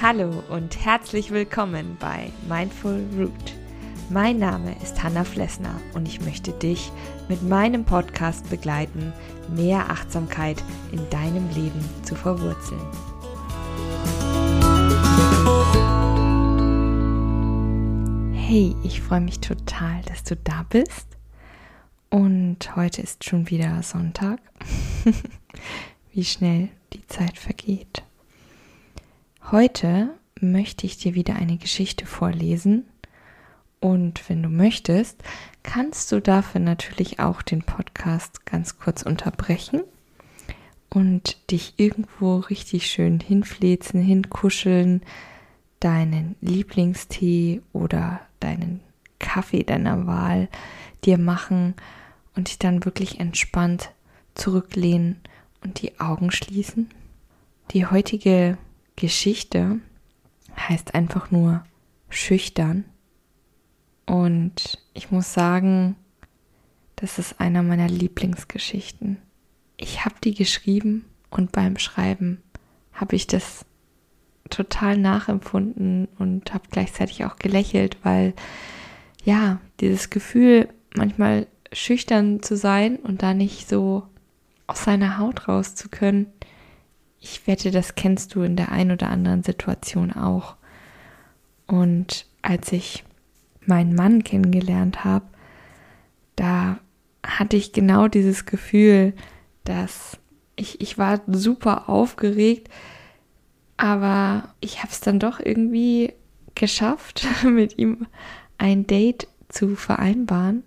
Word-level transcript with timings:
Hallo 0.00 0.42
und 0.48 0.84
herzlich 0.86 1.32
willkommen 1.32 1.98
bei 2.00 2.32
Mindful 2.48 3.04
Root. 3.18 3.32
Mein 4.08 4.38
Name 4.38 4.74
ist 4.82 5.02
Hanna 5.02 5.24
Flessner 5.24 5.78
und 5.92 6.08
ich 6.08 6.22
möchte 6.22 6.52
dich 6.52 6.90
mit 7.28 7.42
meinem 7.42 7.84
Podcast 7.84 8.48
begleiten, 8.48 9.12
mehr 9.54 9.90
Achtsamkeit 9.90 10.64
in 10.92 11.10
deinem 11.10 11.50
Leben 11.50 11.84
zu 12.04 12.14
verwurzeln. 12.14 12.80
Hey, 18.32 18.74
ich 18.82 19.02
freue 19.02 19.20
mich 19.20 19.40
total, 19.40 20.00
dass 20.06 20.22
du 20.22 20.36
da 20.36 20.64
bist. 20.70 21.17
Und 22.10 22.74
heute 22.74 23.02
ist 23.02 23.24
schon 23.24 23.50
wieder 23.50 23.82
Sonntag. 23.82 24.40
Wie 26.12 26.24
schnell 26.24 26.70
die 26.94 27.06
Zeit 27.06 27.36
vergeht. 27.36 28.02
Heute 29.50 30.14
möchte 30.40 30.86
ich 30.86 30.96
dir 30.96 31.14
wieder 31.14 31.36
eine 31.36 31.58
Geschichte 31.58 32.06
vorlesen. 32.06 32.86
Und 33.80 34.28
wenn 34.28 34.42
du 34.42 34.48
möchtest, 34.48 35.22
kannst 35.62 36.10
du 36.10 36.20
dafür 36.20 36.60
natürlich 36.60 37.20
auch 37.20 37.42
den 37.42 37.62
Podcast 37.62 38.46
ganz 38.46 38.78
kurz 38.78 39.02
unterbrechen 39.02 39.82
und 40.90 41.50
dich 41.50 41.74
irgendwo 41.76 42.38
richtig 42.38 42.86
schön 42.86 43.20
hinflezen, 43.20 44.00
hinkuscheln, 44.00 45.02
deinen 45.80 46.36
Lieblingstee 46.40 47.60
oder 47.72 48.20
deinen 48.40 48.80
Kaffee 49.18 49.62
deiner 49.62 50.06
Wahl 50.06 50.48
dir 51.04 51.18
machen 51.18 51.74
und 52.38 52.48
dich 52.48 52.58
dann 52.60 52.84
wirklich 52.84 53.18
entspannt 53.18 53.90
zurücklehnen 54.34 55.16
und 55.60 55.82
die 55.82 55.98
Augen 55.98 56.30
schließen. 56.30 56.88
Die 57.72 57.84
heutige 57.84 58.56
Geschichte 58.94 59.80
heißt 60.56 60.94
einfach 60.94 61.32
nur 61.32 61.64
schüchtern. 62.08 62.84
Und 64.06 64.78
ich 64.94 65.10
muss 65.10 65.34
sagen, 65.34 65.96
das 66.94 67.18
ist 67.18 67.40
einer 67.40 67.64
meiner 67.64 67.88
Lieblingsgeschichten. 67.88 69.18
Ich 69.76 70.04
habe 70.04 70.14
die 70.22 70.34
geschrieben 70.34 71.06
und 71.30 71.50
beim 71.50 71.76
Schreiben 71.76 72.40
habe 72.92 73.16
ich 73.16 73.26
das 73.26 73.64
total 74.48 74.96
nachempfunden 74.96 76.06
und 76.20 76.54
habe 76.54 76.68
gleichzeitig 76.70 77.24
auch 77.24 77.34
gelächelt, 77.36 77.98
weil 78.04 78.32
ja, 79.24 79.60
dieses 79.80 80.08
Gefühl, 80.08 80.68
manchmal 80.94 81.48
schüchtern 81.72 82.42
zu 82.42 82.56
sein 82.56 82.96
und 82.96 83.22
da 83.22 83.34
nicht 83.34 83.68
so 83.68 84.04
aus 84.66 84.84
seiner 84.84 85.18
Haut 85.18 85.48
raus 85.48 85.74
zu 85.74 85.88
können, 85.88 86.26
ich 87.20 87.46
wette, 87.46 87.70
das 87.70 87.94
kennst 87.94 88.34
du 88.34 88.42
in 88.42 88.56
der 88.56 88.70
ein 88.70 88.90
oder 88.90 89.08
anderen 89.08 89.42
Situation 89.42 90.12
auch. 90.12 90.56
Und 91.66 92.26
als 92.42 92.72
ich 92.72 93.04
meinen 93.66 93.94
Mann 93.94 94.24
kennengelernt 94.24 95.04
habe, 95.04 95.26
da 96.36 96.78
hatte 97.26 97.56
ich 97.56 97.72
genau 97.72 98.08
dieses 98.08 98.46
Gefühl, 98.46 99.14
dass 99.64 100.18
ich, 100.56 100.80
ich 100.80 100.96
war 100.96 101.20
super 101.26 101.88
aufgeregt, 101.88 102.68
aber 103.76 104.54
ich 104.60 104.78
habe 104.78 104.90
es 104.90 105.00
dann 105.00 105.18
doch 105.18 105.40
irgendwie 105.40 106.12
geschafft, 106.54 107.26
mit 107.44 107.78
ihm 107.78 108.06
ein 108.58 108.86
Date 108.86 109.28
zu 109.48 109.76
vereinbaren. 109.76 110.62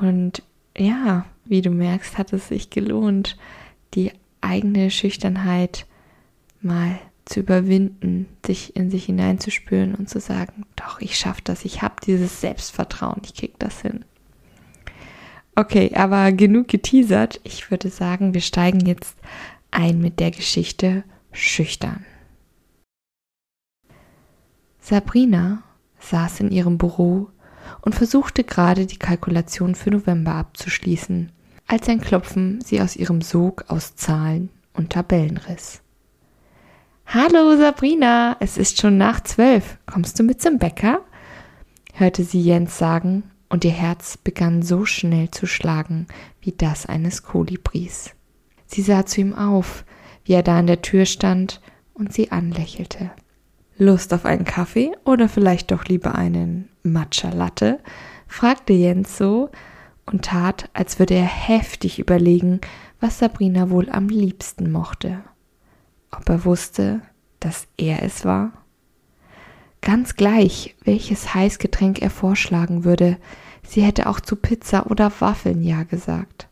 Und 0.00 0.42
ja, 0.76 1.26
wie 1.44 1.62
du 1.62 1.70
merkst, 1.70 2.18
hat 2.18 2.32
es 2.32 2.48
sich 2.48 2.70
gelohnt, 2.70 3.36
die 3.94 4.12
eigene 4.40 4.90
Schüchternheit 4.90 5.86
mal 6.60 6.98
zu 7.24 7.40
überwinden, 7.40 8.26
sich 8.44 8.76
in 8.76 8.90
sich 8.90 9.06
hineinzuspüren 9.06 9.94
und 9.94 10.08
zu 10.08 10.20
sagen, 10.20 10.66
doch, 10.76 11.00
ich 11.00 11.16
schaffe 11.16 11.40
das, 11.44 11.64
ich 11.64 11.82
habe 11.82 11.94
dieses 12.04 12.40
Selbstvertrauen, 12.40 13.22
ich 13.24 13.34
krieg 13.34 13.58
das 13.58 13.80
hin. 13.80 14.04
Okay, 15.56 15.92
aber 15.94 16.32
genug 16.32 16.66
geteasert. 16.68 17.40
Ich 17.44 17.70
würde 17.70 17.88
sagen, 17.88 18.34
wir 18.34 18.40
steigen 18.40 18.80
jetzt 18.86 19.16
ein 19.70 20.00
mit 20.00 20.18
der 20.18 20.32
Geschichte 20.32 21.04
Schüchtern. 21.30 22.04
Sabrina 24.80 25.62
saß 26.00 26.40
in 26.40 26.50
ihrem 26.50 26.76
Büro 26.76 27.28
und 27.80 27.94
versuchte 27.94 28.44
gerade 28.44 28.86
die 28.86 28.98
Kalkulation 28.98 29.74
für 29.74 29.90
November 29.90 30.34
abzuschließen, 30.34 31.30
als 31.66 31.88
ein 31.88 32.00
Klopfen 32.00 32.60
sie 32.60 32.80
aus 32.80 32.96
ihrem 32.96 33.20
Sog 33.20 33.64
aus 33.68 33.96
Zahlen 33.96 34.50
und 34.72 34.90
Tabellen 34.90 35.36
riss. 35.36 35.80
Hallo 37.06 37.56
Sabrina, 37.56 38.36
es 38.40 38.56
ist 38.56 38.80
schon 38.80 38.96
nach 38.96 39.20
zwölf. 39.22 39.78
Kommst 39.86 40.18
du 40.18 40.22
mit 40.22 40.40
zum 40.40 40.58
Bäcker? 40.58 41.00
hörte 41.92 42.24
sie 42.24 42.40
Jens 42.40 42.76
sagen, 42.78 43.24
und 43.48 43.64
ihr 43.64 43.70
Herz 43.70 44.16
begann 44.16 44.62
so 44.62 44.84
schnell 44.84 45.30
zu 45.30 45.46
schlagen 45.46 46.08
wie 46.40 46.52
das 46.52 46.86
eines 46.86 47.22
Kolibris. 47.22 48.10
Sie 48.66 48.82
sah 48.82 49.06
zu 49.06 49.20
ihm 49.20 49.32
auf, 49.32 49.84
wie 50.24 50.32
er 50.32 50.42
da 50.42 50.58
an 50.58 50.66
der 50.66 50.82
Tür 50.82 51.06
stand 51.06 51.60
und 51.92 52.12
sie 52.12 52.32
anlächelte. 52.32 53.12
Lust 53.76 54.14
auf 54.14 54.24
einen 54.24 54.44
Kaffee 54.44 54.92
oder 55.04 55.28
vielleicht 55.28 55.70
doch 55.70 55.84
lieber 55.84 56.14
einen 56.14 56.68
Matcha 56.82 57.30
Latte? 57.30 57.80
fragte 58.28 58.72
Jens 58.72 59.16
so, 59.16 59.50
und 60.06 60.24
tat, 60.24 60.68
als 60.74 60.98
würde 60.98 61.14
er 61.14 61.24
heftig 61.24 61.98
überlegen, 61.98 62.60
was 63.00 63.18
Sabrina 63.18 63.70
wohl 63.70 63.90
am 63.90 64.08
liebsten 64.08 64.70
mochte. 64.70 65.22
Ob 66.10 66.28
er 66.28 66.44
wusste, 66.44 67.00
dass 67.40 67.66
er 67.76 68.02
es 68.02 68.24
war? 68.24 68.52
Ganz 69.80 70.16
gleich, 70.16 70.74
welches 70.84 71.34
Heißgetränk 71.34 72.00
er 72.00 72.10
vorschlagen 72.10 72.84
würde, 72.84 73.18
sie 73.62 73.82
hätte 73.82 74.08
auch 74.08 74.20
zu 74.20 74.36
Pizza 74.36 74.90
oder 74.90 75.12
Waffeln 75.20 75.62
ja 75.62 75.82
gesagt. 75.82 76.48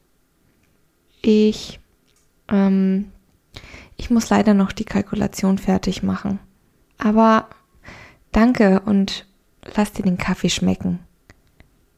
Ich, 1.22 1.80
ähm, 2.48 3.10
ich 3.96 4.10
muss 4.10 4.28
leider 4.28 4.54
noch 4.54 4.72
die 4.72 4.84
Kalkulation 4.84 5.56
fertig 5.56 6.02
machen. 6.02 6.40
Aber 7.04 7.48
danke 8.30 8.80
und 8.84 9.26
lass 9.74 9.90
dir 9.90 10.04
den 10.04 10.18
Kaffee 10.18 10.50
schmecken, 10.50 11.00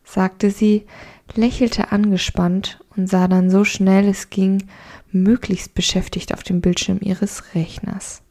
sagte 0.03 0.51
sie, 0.51 0.87
lächelte 1.35 1.93
angespannt 1.93 2.83
und 2.97 3.11
sah 3.11 3.29
dann 3.29 3.51
so 3.51 3.65
schnell 3.65 4.09
es 4.09 4.31
ging, 4.31 4.67
möglichst 5.11 5.75
beschäftigt 5.75 6.33
auf 6.33 6.43
dem 6.43 6.63
Bildschirm 6.63 7.01
ihres 7.03 7.55
Rechners. 7.55 8.23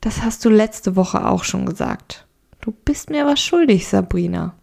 Das 0.00 0.22
hast 0.22 0.46
du 0.46 0.48
letzte 0.48 0.96
Woche 0.96 1.26
auch 1.26 1.44
schon 1.44 1.66
gesagt. 1.66 2.26
Du 2.62 2.72
bist 2.72 3.10
mir 3.10 3.26
was 3.26 3.40
schuldig, 3.40 3.86
Sabrina. 3.86 4.54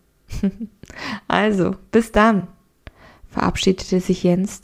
also, 1.27 1.75
bis 1.91 2.11
dann, 2.11 2.47
verabschiedete 3.29 3.99
sich 3.99 4.23
Jens 4.23 4.61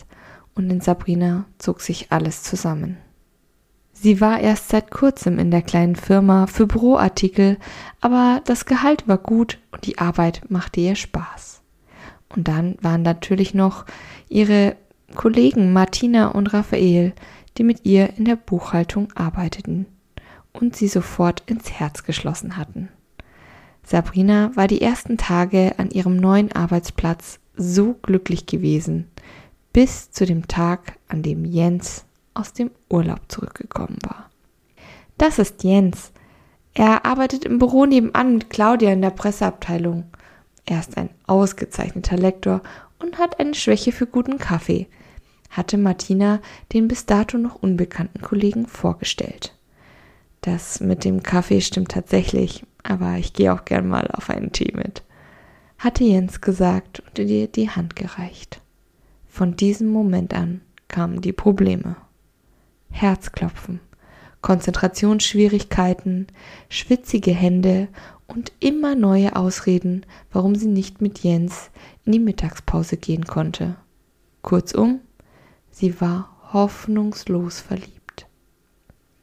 und 0.56 0.68
in 0.72 0.82
Sabrina 0.82 1.46
zog 1.60 1.80
sich 1.82 2.12
alles 2.12 2.42
zusammen. 2.42 2.98
Sie 4.04 4.20
war 4.20 4.40
erst 4.40 4.70
seit 4.70 4.90
kurzem 4.90 5.38
in 5.38 5.52
der 5.52 5.62
kleinen 5.62 5.96
Firma 5.96 6.48
für 6.48 6.66
Büroartikel, 6.66 7.60
aber 8.00 8.42
das 8.46 8.66
Gehalt 8.66 9.08
war 9.08 9.20
gut 9.20 9.60
und 9.72 9.86
die 9.86 10.00
Arbeit 10.00 10.42
machte 10.50 10.80
ihr 10.80 10.96
Spaß. 10.96 11.62
Und 12.30 12.48
dann 12.48 12.78
waren 12.82 13.04
natürlich 13.04 13.54
noch 13.54 13.86
ihre 14.28 14.76
Kollegen 15.14 15.72
Martina 15.72 16.30
und 16.30 16.52
Raphael, 16.52 17.14
die 17.60 17.64
mit 17.64 17.86
ihr 17.86 18.18
in 18.18 18.26
der 18.26 18.38
Buchhaltung 18.38 19.10
arbeiteten 19.14 19.86
und 20.52 20.76
sie 20.76 20.88
sofort 20.88 21.44
ins 21.46 21.72
Herz 21.72 22.02
geschlossen 22.02 22.58
hatten. 22.58 22.90
Sabrina 23.84 24.50
war 24.56 24.68
die 24.68 24.82
ersten 24.82 25.18
Tage 25.18 25.76
an 25.78 25.92
ihrem 25.92 26.16
neuen 26.16 26.52
Arbeitsplatz 26.52 27.40
so 27.56 27.94
glücklich 28.02 28.48
gewesen, 28.48 29.12
bis 29.74 30.10
zu 30.10 30.26
dem 30.26 30.48
Tag, 30.48 30.98
an 31.08 31.22
dem 31.22 31.46
Jens 31.46 32.06
aus 32.34 32.54
dem 32.54 32.72
Urlaub 32.90 33.20
zurückgekommen 33.28 33.98
war. 34.04 34.30
Das 35.18 35.40
ist 35.40 35.64
Jens. 35.64 36.12
Er 36.74 37.06
arbeitet 37.06 37.46
im 37.46 37.60
Büro 37.60 37.86
nebenan 37.86 38.34
mit 38.34 38.50
Claudia 38.50 38.92
in 38.92 39.02
der 39.02 39.10
Presseabteilung. 39.10 40.06
Er 40.66 40.80
ist 40.80 40.98
ein 40.98 41.10
ausgezeichneter 41.28 42.18
Lektor 42.18 42.62
und 43.00 43.18
hat 43.18 43.40
eine 43.40 43.54
Schwäche 43.54 43.92
für 43.92 44.08
guten 44.08 44.38
Kaffee, 44.38 44.88
hatte 45.50 45.78
Martina 45.78 46.40
den 46.72 46.88
bis 46.88 47.06
dato 47.06 47.38
noch 47.38 47.56
unbekannten 47.56 48.22
Kollegen 48.22 48.68
vorgestellt. 48.68 49.54
Das 50.42 50.80
mit 50.80 51.04
dem 51.04 51.22
Kaffee 51.24 51.62
stimmt 51.62 51.92
tatsächlich, 51.92 52.66
aber 52.84 53.18
ich 53.18 53.34
gehe 53.34 53.54
auch 53.54 53.66
gern 53.66 53.88
mal 53.88 54.08
auf 54.12 54.30
einen 54.30 54.52
Tee 54.52 54.74
mit, 54.76 55.04
hatte 55.78 56.04
Jens 56.04 56.42
gesagt 56.42 57.02
und 57.02 57.20
ihr 57.20 57.48
die 57.48 57.70
Hand 57.70 57.96
gereicht. 57.96 58.62
Von 59.28 59.56
diesem 59.56 59.90
Moment 59.90 60.34
an 60.34 60.62
kamen 60.88 61.22
die 61.22 61.34
Probleme. 61.34 61.96
Herzklopfen, 62.92 63.80
Konzentrationsschwierigkeiten, 64.42 66.28
schwitzige 66.70 67.32
Hände 67.32 67.88
und 68.28 68.52
immer 68.60 68.96
neue 68.96 69.36
Ausreden, 69.36 70.06
warum 70.32 70.56
sie 70.56 70.68
nicht 70.68 71.02
mit 71.02 71.20
Jens 71.20 71.72
in 72.06 72.12
die 72.14 72.20
Mittagspause 72.20 72.98
gehen 72.98 73.26
konnte. 73.26 73.76
Kurzum, 74.42 75.02
sie 75.70 76.00
war 76.00 76.36
hoffnungslos 76.54 77.60
verliebt. 77.60 78.28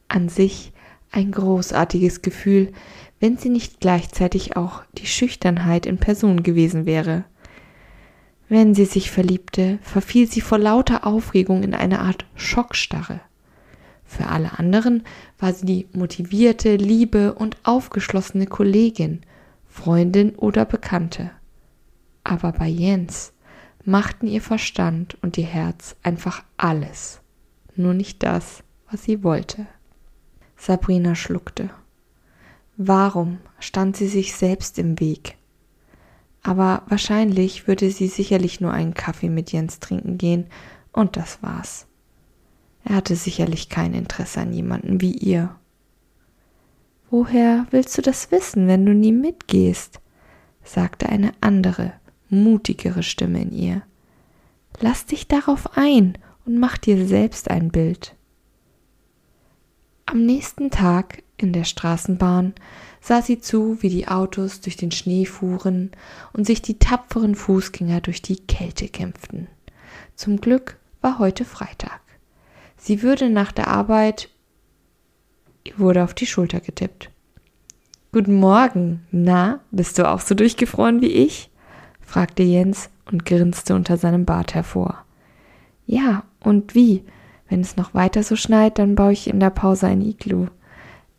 An 0.07 0.29
sich 0.29 0.73
ein 1.11 1.31
großartiges 1.31 2.21
Gefühl, 2.21 2.71
wenn 3.19 3.37
sie 3.37 3.49
nicht 3.49 3.79
gleichzeitig 3.79 4.55
auch 4.55 4.83
die 4.97 5.07
Schüchternheit 5.07 5.85
in 5.85 5.97
Person 5.97 6.43
gewesen 6.43 6.85
wäre. 6.85 7.25
Wenn 8.47 8.73
sie 8.73 8.85
sich 8.85 9.11
verliebte, 9.11 9.79
verfiel 9.81 10.27
sie 10.27 10.41
vor 10.41 10.57
lauter 10.57 11.05
Aufregung 11.05 11.63
in 11.63 11.73
eine 11.73 11.99
Art 11.99 12.25
Schockstarre. 12.35 13.21
Für 14.09 14.25
alle 14.25 14.57
anderen 14.57 15.03
war 15.37 15.53
sie 15.53 15.65
die 15.67 15.87
motivierte, 15.93 16.77
liebe 16.77 17.35
und 17.35 17.57
aufgeschlossene 17.61 18.47
Kollegin, 18.47 19.21
Freundin 19.67 20.35
oder 20.35 20.65
Bekannte. 20.65 21.29
Aber 22.23 22.51
bei 22.51 22.67
Jens 22.67 23.33
machten 23.85 24.25
ihr 24.25 24.41
Verstand 24.41 25.15
und 25.21 25.37
ihr 25.37 25.45
Herz 25.45 25.95
einfach 26.01 26.43
alles, 26.57 27.21
nur 27.75 27.93
nicht 27.93 28.23
das, 28.23 28.63
was 28.89 29.03
sie 29.03 29.23
wollte. 29.23 29.67
Sabrina 30.57 31.13
schluckte. 31.13 31.69
Warum 32.77 33.37
stand 33.59 33.95
sie 33.95 34.07
sich 34.07 34.33
selbst 34.33 34.79
im 34.79 34.99
Weg? 34.99 35.37
Aber 36.41 36.81
wahrscheinlich 36.87 37.67
würde 37.67 37.91
sie 37.91 38.07
sicherlich 38.07 38.59
nur 38.59 38.73
einen 38.73 38.95
Kaffee 38.95 39.29
mit 39.29 39.51
Jens 39.51 39.79
trinken 39.79 40.17
gehen, 40.17 40.47
und 40.91 41.15
das 41.15 41.43
war's. 41.43 41.85
Er 42.83 42.95
hatte 42.95 43.15
sicherlich 43.15 43.69
kein 43.69 43.93
Interesse 43.93 44.41
an 44.41 44.53
jemanden 44.53 45.01
wie 45.01 45.13
ihr. 45.13 45.55
Woher 47.09 47.65
willst 47.71 47.97
du 47.97 48.01
das 48.01 48.31
wissen, 48.31 48.67
wenn 48.67 48.85
du 48.85 48.93
nie 48.93 49.11
mitgehst? 49.11 49.99
sagte 50.63 51.09
eine 51.09 51.31
andere, 51.41 51.93
mutigere 52.29 53.03
Stimme 53.03 53.41
in 53.41 53.51
ihr. 53.51 53.81
Lass 54.79 55.05
dich 55.05 55.27
darauf 55.27 55.77
ein 55.77 56.17
und 56.45 56.59
mach 56.59 56.77
dir 56.77 57.07
selbst 57.07 57.49
ein 57.49 57.69
Bild. 57.69 58.15
Am 60.05 60.25
nächsten 60.25 60.71
Tag 60.71 61.23
in 61.37 61.53
der 61.53 61.63
Straßenbahn 61.63 62.53
sah 63.01 63.21
sie 63.21 63.39
zu, 63.39 63.81
wie 63.81 63.89
die 63.89 64.07
Autos 64.07 64.61
durch 64.61 64.75
den 64.75 64.91
Schnee 64.91 65.25
fuhren 65.25 65.91
und 66.33 66.45
sich 66.45 66.61
die 66.61 66.79
tapferen 66.79 67.35
Fußgänger 67.35 68.01
durch 68.01 68.21
die 68.21 68.37
Kälte 68.37 68.87
kämpften. 68.87 69.47
Zum 70.15 70.41
Glück 70.41 70.77
war 71.01 71.19
heute 71.19 71.45
Freitag. 71.45 72.01
Sie 72.79 73.03
würde 73.03 73.29
nach 73.29 73.51
der 73.51 73.67
Arbeit. 73.67 74.29
Ihr 75.65 75.77
wurde 75.77 76.03
auf 76.03 76.13
die 76.13 76.25
Schulter 76.25 76.61
getippt. 76.61 77.11
Guten 78.13 78.35
Morgen. 78.35 79.05
Na, 79.11 79.59
bist 79.69 79.99
du 79.99 80.09
auch 80.09 80.21
so 80.21 80.33
durchgefroren 80.33 81.01
wie 81.01 81.11
ich? 81.11 81.51
fragte 82.01 82.41
Jens 82.41 82.89
und 83.11 83.25
grinste 83.25 83.75
unter 83.75 83.97
seinem 83.97 84.25
Bart 84.25 84.55
hervor. 84.55 85.03
Ja, 85.85 86.23
und 86.39 86.73
wie? 86.73 87.03
Wenn 87.49 87.59
es 87.59 87.75
noch 87.75 87.93
weiter 87.93 88.23
so 88.23 88.35
schneit, 88.35 88.79
dann 88.79 88.95
baue 88.95 89.11
ich 89.11 89.27
in 89.27 89.39
der 89.39 89.49
Pause 89.49 89.87
ein 89.87 90.01
Iglu, 90.01 90.47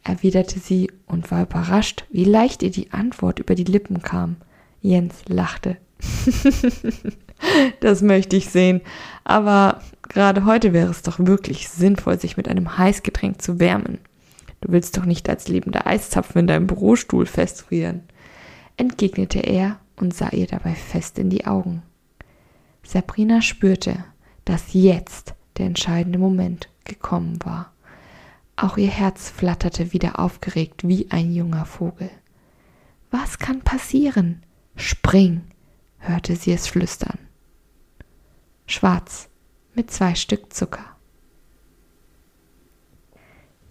erwiderte 0.02 0.58
sie 0.58 0.90
und 1.06 1.30
war 1.30 1.42
überrascht, 1.42 2.06
wie 2.10 2.24
leicht 2.24 2.62
ihr 2.62 2.70
die 2.70 2.90
Antwort 2.90 3.38
über 3.38 3.54
die 3.54 3.64
Lippen 3.64 4.00
kam. 4.00 4.36
Jens 4.80 5.22
lachte. 5.28 5.76
das 7.80 8.00
möchte 8.00 8.36
ich 8.36 8.48
sehen. 8.48 8.80
Aber 9.24 9.80
gerade 10.10 10.44
heute 10.44 10.74
wäre 10.74 10.90
es 10.90 11.02
doch 11.02 11.18
wirklich 11.18 11.70
sinnvoll, 11.70 12.20
sich 12.20 12.36
mit 12.36 12.48
einem 12.48 12.76
Heißgetränk 12.76 13.40
zu 13.40 13.58
wärmen. 13.58 13.98
Du 14.60 14.70
willst 14.72 14.98
doch 14.98 15.06
nicht 15.06 15.28
als 15.30 15.48
lebender 15.48 15.86
Eiszapfen 15.86 16.40
in 16.40 16.46
deinem 16.46 16.66
Bürostuhl 16.66 17.24
festfrieren, 17.24 18.02
entgegnete 18.76 19.38
er 19.38 19.78
und 19.96 20.12
sah 20.12 20.30
ihr 20.30 20.46
dabei 20.46 20.74
fest 20.74 21.18
in 21.18 21.30
die 21.30 21.46
Augen. 21.46 21.82
Sabrina 22.82 23.40
spürte, 23.40 24.04
dass 24.44 24.74
jetzt 24.74 25.34
der 25.56 25.66
entscheidende 25.66 26.18
Moment 26.18 26.68
gekommen 26.84 27.38
war. 27.44 27.72
Auch 28.56 28.76
ihr 28.76 28.90
Herz 28.90 29.30
flatterte 29.30 29.92
wieder 29.92 30.18
aufgeregt 30.18 30.86
wie 30.86 31.10
ein 31.10 31.32
junger 31.32 31.64
Vogel. 31.64 32.10
Was 33.10 33.38
kann 33.38 33.60
passieren? 33.60 34.42
Spring, 34.76 35.42
hörte 35.98 36.36
sie 36.36 36.52
es 36.52 36.66
flüstern. 36.66 37.18
Schwarz 38.66 39.29
mit 39.74 39.90
zwei 39.90 40.14
Stück 40.14 40.52
Zucker. 40.52 40.84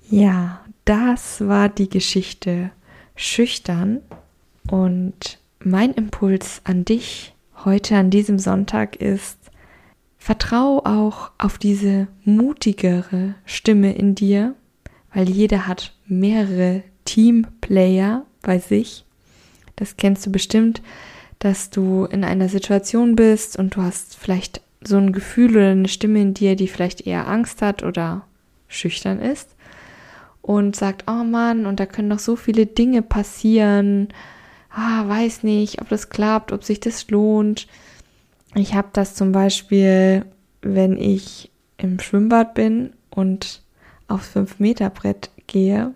Ja, 0.09 0.65
das 0.85 1.47
war 1.47 1.69
die 1.69 1.89
Geschichte 1.89 2.71
Schüchtern 3.15 4.01
und 4.69 5.39
mein 5.59 5.93
Impuls 5.93 6.61
an 6.63 6.85
dich 6.85 7.35
heute 7.65 7.97
an 7.97 8.09
diesem 8.09 8.39
Sonntag 8.39 8.95
ist, 8.95 9.37
vertrau 10.17 10.79
auch 10.85 11.31
auf 11.37 11.57
diese 11.57 12.07
mutigere 12.23 13.35
Stimme 13.45 13.93
in 13.93 14.15
dir, 14.15 14.55
weil 15.13 15.29
jeder 15.29 15.67
hat 15.67 15.93
mehrere 16.07 16.83
Teamplayer 17.05 18.25
bei 18.41 18.59
sich. 18.59 19.05
Das 19.75 19.97
kennst 19.97 20.25
du 20.25 20.31
bestimmt, 20.31 20.81
dass 21.39 21.69
du 21.69 22.05
in 22.05 22.23
einer 22.23 22.49
Situation 22.49 23.15
bist 23.15 23.57
und 23.57 23.75
du 23.75 23.81
hast 23.81 24.15
vielleicht 24.17 24.61
so 24.81 24.97
ein 24.97 25.11
Gefühl 25.11 25.51
oder 25.51 25.71
eine 25.71 25.87
Stimme 25.87 26.21
in 26.21 26.33
dir, 26.33 26.55
die 26.55 26.67
vielleicht 26.67 27.05
eher 27.05 27.27
Angst 27.27 27.61
hat 27.61 27.83
oder 27.83 28.25
schüchtern 28.67 29.19
ist 29.19 29.55
und 30.41 30.75
sagt, 30.75 31.05
oh 31.07 31.23
Mann, 31.23 31.65
und 31.65 31.79
da 31.79 31.85
können 31.85 32.07
noch 32.07 32.19
so 32.19 32.35
viele 32.35 32.65
Dinge 32.65 33.01
passieren. 33.01 34.09
Ah, 34.69 35.07
weiß 35.07 35.43
nicht, 35.43 35.81
ob 35.81 35.89
das 35.89 36.09
klappt, 36.09 36.51
ob 36.51 36.63
sich 36.63 36.79
das 36.79 37.09
lohnt. 37.09 37.67
Ich 38.55 38.73
habe 38.73 38.89
das 38.93 39.15
zum 39.15 39.31
Beispiel, 39.31 40.25
wenn 40.61 40.97
ich 40.97 41.51
im 41.77 41.99
Schwimmbad 41.99 42.53
bin 42.53 42.93
und 43.09 43.61
aufs 44.07 44.35
5-Meter-Brett 44.35 45.29
gehe, 45.47 45.93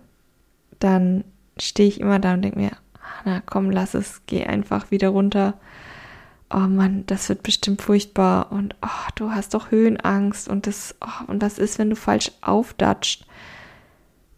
dann 0.78 1.24
stehe 1.58 1.88
ich 1.88 2.00
immer 2.00 2.18
da 2.18 2.34
und 2.34 2.42
denke 2.42 2.58
mir, 2.58 2.72
na 3.24 3.42
komm, 3.44 3.70
lass 3.70 3.94
es, 3.94 4.22
geh 4.26 4.44
einfach 4.44 4.90
wieder 4.90 5.08
runter. 5.08 5.54
Oh 6.56 6.68
Mann, 6.68 7.02
das 7.06 7.28
wird 7.28 7.42
bestimmt 7.42 7.82
furchtbar 7.82 8.52
und 8.52 8.76
oh, 8.80 9.08
du 9.16 9.32
hast 9.32 9.54
doch 9.54 9.72
Höhenangst 9.72 10.46
und 10.46 10.68
das 10.68 10.94
oh, 11.00 11.24
und 11.26 11.42
was 11.42 11.58
ist, 11.58 11.80
wenn 11.80 11.90
du 11.90 11.96
falsch 11.96 12.30
aufdatscht? 12.42 13.26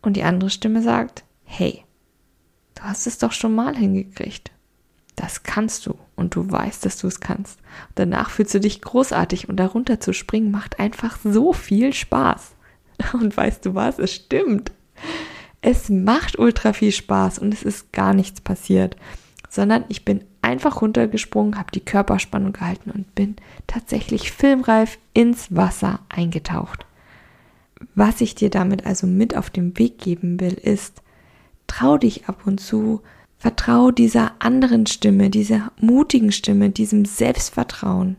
Und 0.00 0.16
die 0.16 0.22
andere 0.22 0.48
Stimme 0.48 0.80
sagt, 0.80 1.24
hey, 1.44 1.84
du 2.74 2.84
hast 2.84 3.06
es 3.06 3.18
doch 3.18 3.32
schon 3.32 3.54
mal 3.54 3.76
hingekriegt. 3.76 4.50
Das 5.14 5.42
kannst 5.42 5.84
du 5.84 5.98
und 6.14 6.34
du 6.34 6.50
weißt, 6.50 6.86
dass 6.86 6.96
du 6.96 7.06
es 7.06 7.20
kannst. 7.20 7.60
Und 7.88 7.98
danach 7.98 8.30
fühlst 8.30 8.54
du 8.54 8.60
dich 8.60 8.80
großartig 8.80 9.50
und 9.50 9.56
darunter 9.56 10.00
zu 10.00 10.14
springen 10.14 10.50
macht 10.50 10.78
einfach 10.78 11.18
so 11.22 11.52
viel 11.52 11.92
Spaß. 11.92 12.54
Und 13.12 13.36
weißt 13.36 13.66
du 13.66 13.74
was? 13.74 13.98
Es 13.98 14.14
stimmt. 14.14 14.72
Es 15.60 15.90
macht 15.90 16.38
ultra 16.38 16.72
viel 16.72 16.92
Spaß 16.92 17.40
und 17.40 17.52
es 17.52 17.62
ist 17.62 17.92
gar 17.92 18.14
nichts 18.14 18.40
passiert, 18.40 18.96
sondern 19.56 19.84
ich 19.88 20.04
bin 20.04 20.22
einfach 20.42 20.80
runtergesprungen, 20.80 21.58
habe 21.58 21.72
die 21.72 21.84
Körperspannung 21.84 22.52
gehalten 22.52 22.92
und 22.92 23.12
bin 23.16 23.34
tatsächlich 23.66 24.30
filmreif 24.30 24.98
ins 25.12 25.54
Wasser 25.54 25.98
eingetaucht. 26.08 26.86
Was 27.96 28.20
ich 28.20 28.36
dir 28.36 28.50
damit 28.50 28.86
also 28.86 29.08
mit 29.08 29.36
auf 29.36 29.50
den 29.50 29.76
Weg 29.78 29.98
geben 29.98 30.40
will, 30.40 30.54
ist, 30.54 31.02
trau 31.66 31.98
dich 31.98 32.28
ab 32.28 32.46
und 32.46 32.60
zu, 32.60 33.02
vertrau 33.38 33.90
dieser 33.90 34.32
anderen 34.38 34.86
Stimme, 34.86 35.28
dieser 35.28 35.72
mutigen 35.80 36.30
Stimme, 36.30 36.70
diesem 36.70 37.04
Selbstvertrauen. 37.04 38.16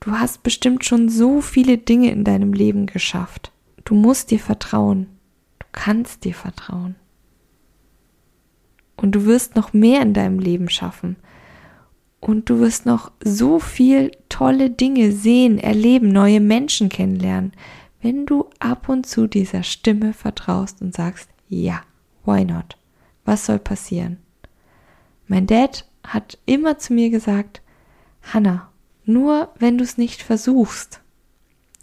Du 0.00 0.10
hast 0.10 0.42
bestimmt 0.42 0.84
schon 0.84 1.08
so 1.08 1.40
viele 1.40 1.78
Dinge 1.78 2.10
in 2.10 2.24
deinem 2.24 2.52
Leben 2.52 2.86
geschafft. 2.86 3.52
Du 3.84 3.94
musst 3.94 4.32
dir 4.32 4.40
vertrauen 4.40 5.06
kannst 5.78 6.24
dir 6.24 6.34
vertrauen. 6.34 6.96
Und 9.00 9.12
du 9.12 9.26
wirst 9.26 9.54
noch 9.54 9.72
mehr 9.72 10.02
in 10.02 10.12
deinem 10.12 10.40
Leben 10.40 10.68
schaffen. 10.68 11.16
Und 12.20 12.50
du 12.50 12.58
wirst 12.58 12.84
noch 12.84 13.12
so 13.22 13.60
viel 13.60 14.10
tolle 14.28 14.70
Dinge 14.70 15.12
sehen, 15.12 15.58
erleben, 15.58 16.08
neue 16.08 16.40
Menschen 16.40 16.88
kennenlernen, 16.88 17.52
wenn 18.02 18.26
du 18.26 18.50
ab 18.58 18.88
und 18.88 19.06
zu 19.06 19.28
dieser 19.28 19.62
Stimme 19.62 20.12
vertraust 20.12 20.82
und 20.82 20.94
sagst, 20.94 21.30
ja, 21.48 21.82
why 22.24 22.44
not? 22.44 22.76
Was 23.24 23.46
soll 23.46 23.60
passieren? 23.60 24.18
Mein 25.28 25.46
Dad 25.46 25.86
hat 26.04 26.38
immer 26.44 26.78
zu 26.78 26.92
mir 26.92 27.10
gesagt, 27.10 27.62
Hannah, 28.22 28.68
nur 29.04 29.52
wenn 29.58 29.78
du 29.78 29.84
es 29.84 29.96
nicht 29.96 30.22
versuchst, 30.22 31.00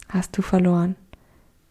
hast 0.08 0.36
du 0.36 0.42
verloren. 0.42 0.96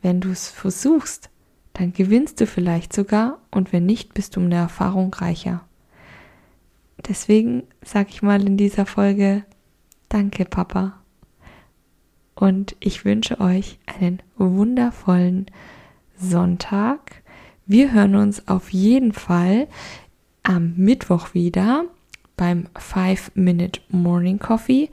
Wenn 0.02 0.22
du 0.22 0.30
es 0.30 0.50
versuchst, 0.50 1.30
dann 1.76 1.92
gewinnst 1.92 2.40
du 2.40 2.48
vielleicht 2.48 2.94
sogar 2.94 3.40
und 3.52 3.74
wenn 3.74 3.86
nicht, 3.86 4.14
bist 4.14 4.36
du 4.36 4.40
um 4.40 4.46
eine 4.46 4.56
Erfahrung 4.56 5.14
reicher. 5.14 5.66
Deswegen 7.08 7.64
sage 7.84 8.10
ich 8.10 8.22
mal 8.22 8.46
in 8.48 8.58
dieser 8.58 8.86
Folge, 8.86 9.44
danke 10.08 10.46
Papa. 10.46 11.00
Und 12.34 12.76
ich 12.80 13.06
wünsche 13.06 13.40
euch 13.40 13.78
einen 13.86 14.22
wundervollen 14.38 15.48
Sonntag. 16.18 17.24
Wir 17.66 17.92
hören 17.92 18.16
uns 18.16 18.48
auf 18.48 18.72
jeden 18.72 19.12
Fall 19.12 19.68
am 20.44 20.76
Mittwoch 20.78 21.34
wieder 21.34 21.86
beim 22.38 22.68
5-Minute 22.76 23.82
Morning 23.90 24.40
Coffee. 24.40 24.90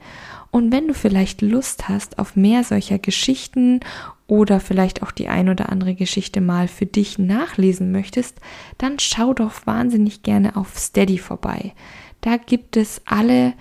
Und 0.51 0.71
wenn 0.71 0.87
du 0.87 0.93
vielleicht 0.93 1.41
Lust 1.41 1.89
hast 1.89 2.19
auf 2.19 2.35
mehr 2.35 2.63
solcher 2.63 2.99
Geschichten 2.99 3.79
oder 4.27 4.59
vielleicht 4.59 5.03
auch 5.03 5.11
die 5.11 5.27
ein 5.27 5.49
oder 5.49 5.69
andere 5.69 5.95
Geschichte 5.95 6.41
mal 6.41 6.67
für 6.67 6.85
dich 6.85 7.17
nachlesen 7.17 7.91
möchtest, 7.91 8.39
dann 8.77 8.99
schau 8.99 9.33
doch 9.33 9.65
wahnsinnig 9.65 10.23
gerne 10.23 10.55
auf 10.55 10.77
Steady 10.77 11.17
vorbei. 11.17 11.73
Da 12.21 12.37
gibt 12.37 12.77
es 12.77 13.01
alle 13.05 13.53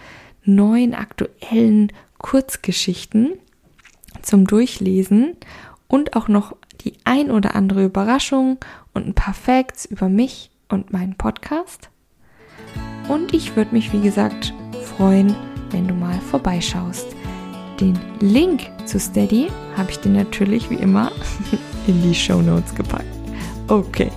neuen 0.45 0.95
aktuellen 0.95 1.93
Kurzgeschichten 2.19 3.33
zum 4.23 4.47
Durchlesen 4.47 5.37
und 5.89 6.15
auch 6.15 6.29
noch 6.29 6.57
die 6.83 6.95
ein 7.05 7.31
oder 7.31 7.55
andere 7.55 7.85
Überraschung 7.85 8.59
und 8.95 9.07
ein 9.07 9.15
paar 9.15 9.35
Facts 9.35 9.85
über 9.85 10.09
mich 10.09 10.51
und 10.69 10.93
meinen 10.93 11.17
Podcast. 11.17 11.91
Und 13.09 13.35
ich 13.35 13.57
würde 13.57 13.73
mich, 13.75 13.93
wie 13.93 14.01
gesagt, 14.01 14.55
freuen, 14.97 15.35
wenn 15.71 15.89
du 15.89 15.95
mal 15.95 16.19
vorbeischaust. 16.21 17.07
Den 17.81 17.99
Link 18.21 18.71
zu 18.87 19.01
Steady 19.01 19.49
habe 19.77 19.91
ich 19.91 19.99
dir 19.99 20.11
natürlich 20.11 20.71
wie 20.71 20.77
immer 20.77 21.11
in 21.87 22.03
die 22.03 22.15
Show 22.15 22.41
Notes 22.41 22.75
gepackt. 22.75 23.05
Okay, 23.69 24.11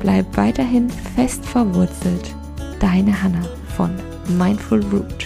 bleib 0.00 0.36
weiterhin 0.36 0.90
fest 1.14 1.44
verwurzelt. 1.44 2.34
Deine 2.80 3.22
Hanna 3.22 3.42
von 3.76 3.90
Mindful 4.38 4.84
Root. 4.92 5.25